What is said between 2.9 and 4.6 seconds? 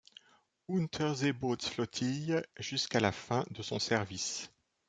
la fin de son service.